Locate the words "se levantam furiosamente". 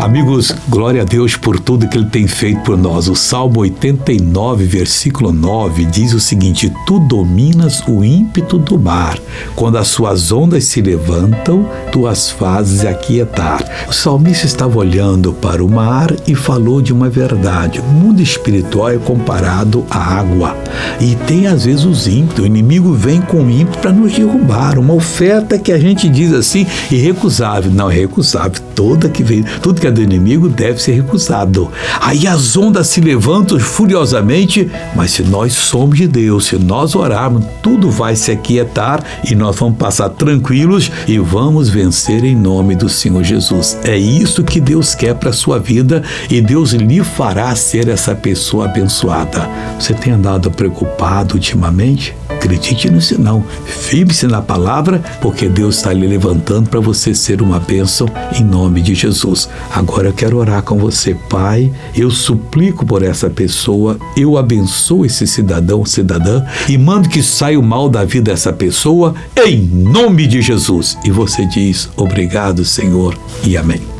32.88-34.70